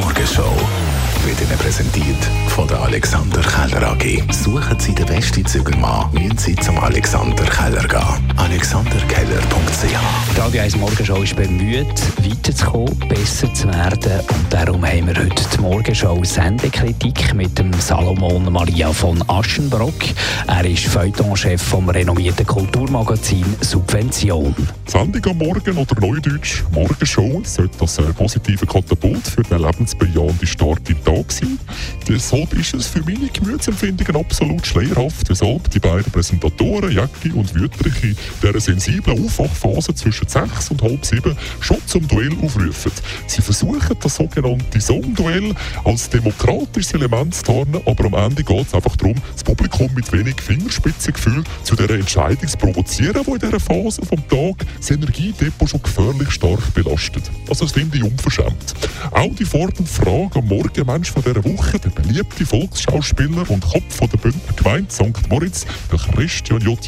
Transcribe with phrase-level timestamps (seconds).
[0.00, 0.54] Morgenshow
[1.24, 4.32] wird Ihnen präsentiert von der Alexander Keller AG.
[4.32, 8.32] Suchen Sie den besten Zügelmann, müssen Sie zum Alexander Keller gehen.
[8.36, 11.86] AlexanderKeller.ch Die Radio 1 Morgenshow ist bemüht,
[12.18, 14.20] weiterzukommen, besser zu werden.
[14.28, 19.94] Und darum haben wir heute die Morgenshow Sendekritik mit dem Salomon Maria von Aschenbrock.
[20.48, 24.52] Er ist Feuilletonchef vom renommierten Kulturmagazin Subvention.
[24.86, 30.90] Sendung am Morgen oder Neudeutsch Morgenshow sollte das ein positive Katapult für den lebensbejahenden Start
[30.90, 31.56] im Tag sein.
[32.50, 38.02] Deshalb ist es für meine Gemütsempfindungen absolut schleierhaft, weshalb die beiden Präsentatoren, Jacki und Wüttrich,
[38.02, 42.92] in dieser sensiblen Aufwachphase zwischen sechs und halb sieben schon zum Duell aufrufen.
[43.26, 48.74] Sie versuchen das sogenannte Songduell als demokratisches Element zu tarnen, aber am Ende geht es
[48.74, 53.60] einfach darum, das Publikum mit wenig Fingerspitzengefühl zu dieser Entscheidung zu provozieren, die in dieser
[53.60, 57.30] Phase vom Tag das Energiedepot schon gefährlich stark belastet.
[57.48, 58.74] Also das finde ich unverschämt.
[59.10, 64.18] Auch die fordernde Frage am Morgenmensch von dieser Woche, der beliebte Volksschauspieler und Kopf der
[64.18, 65.28] Bündner Gemeinde St.
[65.28, 66.78] Moritz, der Christian J.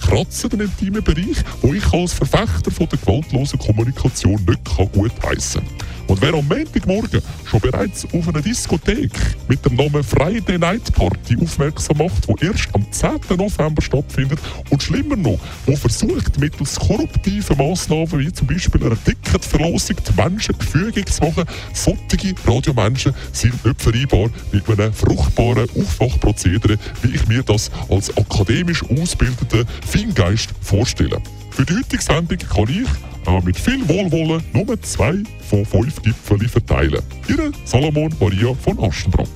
[0.00, 5.62] Kratzen den intimen Bereich, wo ich als Verfechter von der gewaltlosen Kommunikation nicht gut heißen
[5.62, 5.90] kann.
[6.10, 9.12] Und wer am Montagmorgen schon bereits auf eine Diskothek
[9.46, 13.36] mit dem Namen Friday Night Party aufmerksam macht, die erst am 10.
[13.36, 19.98] November stattfindet und schlimmer noch, wo versucht, mittels korruptiven Massnahmen wie zum Beispiel einer Ticketverlosung
[20.04, 21.44] die Menschen gefügig zu machen,
[21.74, 28.82] solche Radiomenschen sind nicht vereinbar mit einem fruchtbaren Aufwachprozedere, wie ich mir das als akademisch
[28.82, 31.22] ausgebildeter Feingeist vorstelle.
[31.50, 36.48] Für die heutige Sendung kann ich äh, mit viel Wohlwollen nur zwei von fünf Gipfeln
[36.48, 37.02] verteilen.
[37.28, 39.28] Ihre Salomon Maria von Aschenbrock.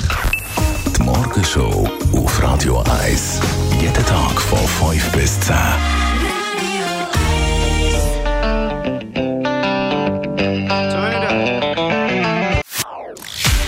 [0.97, 3.41] Die Morgenshow auf Radio 1.
[3.81, 4.59] Jeden Tag von
[4.93, 5.55] 5 bis 10.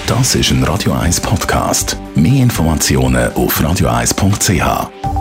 [0.07, 1.97] Das ist ein Radio 1 Podcast.
[2.15, 5.16] Mehr Informationen auf radio1.ch.